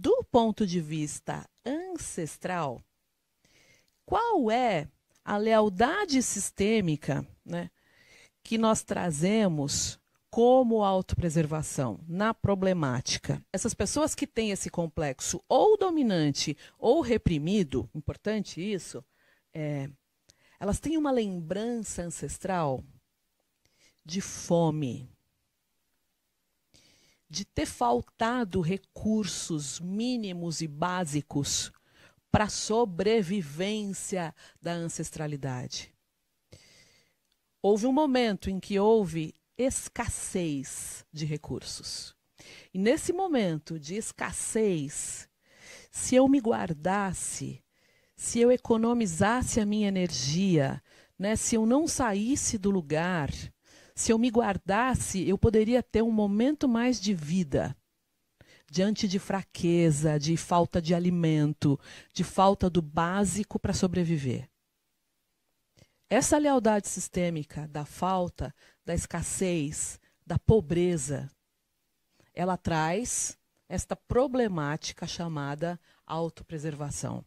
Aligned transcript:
do 0.00 0.24
ponto 0.30 0.66
de 0.66 0.80
vista 0.80 1.46
ancestral, 1.62 2.82
qual 4.06 4.50
é 4.50 4.88
a 5.22 5.36
lealdade 5.36 6.22
sistêmica 6.22 7.26
né, 7.44 7.70
que 8.42 8.56
nós 8.56 8.82
trazemos 8.82 10.00
como 10.30 10.82
autopreservação 10.82 12.00
na 12.08 12.32
problemática. 12.32 13.44
Essas 13.52 13.74
pessoas 13.74 14.14
que 14.14 14.26
têm 14.26 14.52
esse 14.52 14.70
complexo 14.70 15.42
ou 15.46 15.76
dominante 15.76 16.56
ou 16.78 17.02
reprimido, 17.02 17.86
importante 17.94 18.58
isso, 18.58 19.04
é, 19.52 19.90
elas 20.58 20.80
têm 20.80 20.96
uma 20.96 21.10
lembrança 21.10 22.02
ancestral 22.02 22.82
de 24.02 24.22
fome, 24.22 25.10
de 27.30 27.44
ter 27.44 27.66
faltado 27.66 28.60
recursos 28.60 29.78
mínimos 29.78 30.60
e 30.60 30.66
básicos 30.66 31.70
para 32.30 32.44
a 32.44 32.50
sobrevivência 32.50 34.34
da 34.60 34.72
ancestralidade. 34.72 35.94
Houve 37.62 37.86
um 37.86 37.92
momento 37.92 38.50
em 38.50 38.58
que 38.58 38.78
houve 38.78 39.34
escassez 39.56 41.04
de 41.12 41.24
recursos. 41.24 42.16
E 42.74 42.78
nesse 42.78 43.12
momento 43.12 43.78
de 43.78 43.94
escassez, 43.94 45.28
se 45.90 46.16
eu 46.16 46.26
me 46.26 46.40
guardasse, 46.40 47.62
se 48.16 48.40
eu 48.40 48.50
economizasse 48.50 49.60
a 49.60 49.66
minha 49.66 49.88
energia, 49.88 50.82
né, 51.18 51.36
se 51.36 51.54
eu 51.54 51.66
não 51.66 51.86
saísse 51.86 52.58
do 52.58 52.70
lugar, 52.70 53.30
se 54.00 54.12
eu 54.14 54.18
me 54.18 54.30
guardasse, 54.30 55.28
eu 55.28 55.36
poderia 55.36 55.82
ter 55.82 56.00
um 56.00 56.10
momento 56.10 56.66
mais 56.66 56.98
de 56.98 57.12
vida 57.12 57.76
diante 58.70 59.06
de 59.06 59.18
fraqueza, 59.18 60.18
de 60.18 60.38
falta 60.38 60.80
de 60.80 60.94
alimento, 60.94 61.78
de 62.10 62.24
falta 62.24 62.70
do 62.70 62.80
básico 62.80 63.58
para 63.58 63.74
sobreviver. 63.74 64.48
Essa 66.08 66.38
lealdade 66.38 66.88
sistêmica 66.88 67.68
da 67.68 67.84
falta, 67.84 68.54
da 68.86 68.94
escassez, 68.94 70.00
da 70.26 70.38
pobreza, 70.38 71.30
ela 72.32 72.56
traz 72.56 73.36
esta 73.68 73.94
problemática 73.94 75.06
chamada 75.06 75.78
autopreservação. 76.06 77.22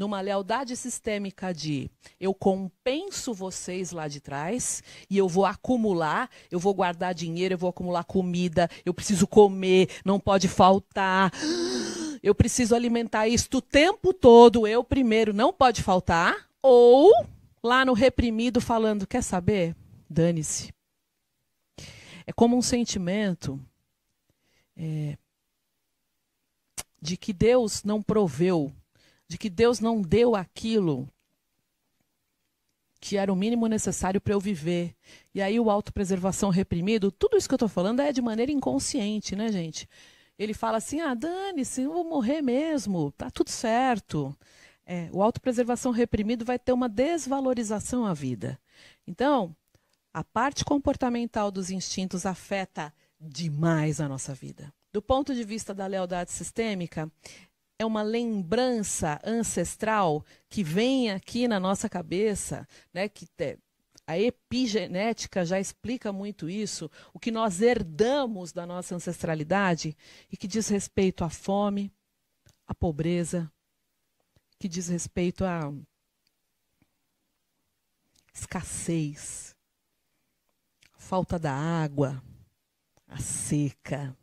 Numa 0.00 0.22
lealdade 0.22 0.74
sistêmica 0.78 1.52
de 1.52 1.90
eu 2.18 2.32
compenso 2.32 3.34
vocês 3.34 3.92
lá 3.92 4.08
de 4.08 4.18
trás 4.18 4.82
e 5.10 5.18
eu 5.18 5.28
vou 5.28 5.44
acumular, 5.44 6.30
eu 6.50 6.58
vou 6.58 6.72
guardar 6.72 7.12
dinheiro, 7.12 7.52
eu 7.52 7.58
vou 7.58 7.68
acumular 7.68 8.04
comida, 8.04 8.66
eu 8.82 8.94
preciso 8.94 9.26
comer, 9.26 9.90
não 10.02 10.18
pode 10.18 10.48
faltar. 10.48 11.30
Eu 12.22 12.34
preciso 12.34 12.74
alimentar 12.74 13.28
isto 13.28 13.58
o 13.58 13.62
tempo 13.62 14.12
todo, 14.12 14.66
eu 14.66 14.84
primeiro 14.84 15.32
não 15.32 15.54
pode 15.54 15.82
faltar, 15.82 16.50
ou 16.60 17.10
lá 17.62 17.82
no 17.82 17.94
reprimido 17.94 18.60
falando: 18.60 19.06
quer 19.06 19.22
saber? 19.22 19.74
Dane-se. 20.06 20.70
É 22.26 22.30
como 22.30 22.58
um 22.58 22.60
sentimento 22.60 23.58
é, 24.76 25.16
de 27.00 27.16
que 27.16 27.32
Deus 27.32 27.82
não 27.82 28.02
proveu, 28.02 28.70
de 29.30 29.38
que 29.38 29.48
Deus 29.48 29.78
não 29.78 30.02
deu 30.02 30.34
aquilo 30.34 31.08
que 33.00 33.16
era 33.16 33.32
o 33.32 33.36
mínimo 33.36 33.68
necessário 33.68 34.20
para 34.20 34.34
eu 34.34 34.40
viver. 34.40 34.92
E 35.32 35.40
aí 35.40 35.60
o 35.60 35.70
autopreservação 35.70 36.50
reprimido, 36.50 37.12
tudo 37.12 37.36
isso 37.36 37.48
que 37.48 37.54
eu 37.54 37.56
estou 37.56 37.68
falando 37.68 38.00
é 38.00 38.12
de 38.12 38.20
maneira 38.20 38.50
inconsciente, 38.50 39.36
né, 39.36 39.52
gente? 39.52 39.88
Ele 40.36 40.52
fala 40.52 40.78
assim: 40.78 41.00
ah, 41.00 41.14
dane-se, 41.14 41.82
eu 41.82 41.92
vou 41.92 42.02
morrer 42.02 42.42
mesmo, 42.42 43.12
tá 43.12 43.30
tudo 43.30 43.50
certo. 43.50 44.36
É, 44.84 45.08
o 45.12 45.22
autopreservação 45.22 45.92
reprimido 45.92 46.44
vai 46.44 46.58
ter 46.58 46.72
uma 46.72 46.88
desvalorização 46.88 48.04
à 48.06 48.12
vida. 48.12 48.58
Então, 49.06 49.54
a 50.12 50.24
parte 50.24 50.64
comportamental 50.64 51.52
dos 51.52 51.70
instintos 51.70 52.26
afeta 52.26 52.92
demais 53.20 54.00
a 54.00 54.08
nossa 54.08 54.34
vida. 54.34 54.74
Do 54.92 55.00
ponto 55.00 55.32
de 55.32 55.44
vista 55.44 55.72
da 55.72 55.86
lealdade 55.86 56.32
sistêmica, 56.32 57.08
é 57.80 57.86
uma 57.86 58.02
lembrança 58.02 59.18
ancestral 59.24 60.22
que 60.50 60.62
vem 60.62 61.10
aqui 61.10 61.48
na 61.48 61.58
nossa 61.58 61.88
cabeça, 61.88 62.68
né, 62.92 63.08
que 63.08 63.26
a 64.06 64.18
epigenética 64.18 65.46
já 65.46 65.58
explica 65.58 66.12
muito 66.12 66.46
isso, 66.46 66.90
o 67.14 67.18
que 67.18 67.30
nós 67.30 67.62
herdamos 67.62 68.52
da 68.52 68.66
nossa 68.66 68.94
ancestralidade 68.94 69.96
e 70.30 70.36
que 70.36 70.46
diz 70.46 70.68
respeito 70.68 71.24
à 71.24 71.30
fome, 71.30 71.90
à 72.66 72.74
pobreza, 72.74 73.50
que 74.58 74.68
diz 74.68 74.88
respeito 74.88 75.42
à 75.42 75.72
escassez, 78.34 79.56
falta 80.98 81.38
da 81.38 81.54
água, 81.54 82.22
a 83.08 83.16
seca, 83.16 84.14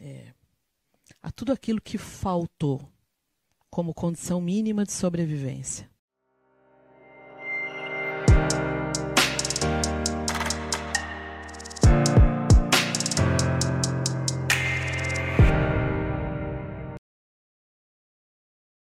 é, 0.00 0.32
a 1.22 1.30
tudo 1.30 1.52
aquilo 1.52 1.80
que 1.80 1.98
faltou 1.98 2.88
como 3.68 3.94
condição 3.94 4.40
mínima 4.40 4.84
de 4.84 4.92
sobrevivência. 4.92 5.89